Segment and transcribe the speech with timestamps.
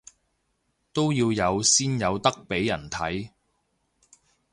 [0.93, 3.29] 都要有先有得畀人睇